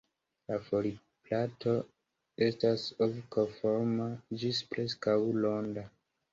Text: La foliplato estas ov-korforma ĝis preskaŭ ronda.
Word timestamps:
La 0.51 0.55
foliplato 0.69 1.75
estas 2.47 2.87
ov-korforma 3.09 4.11
ĝis 4.43 4.65
preskaŭ 4.75 5.17
ronda. 5.49 5.89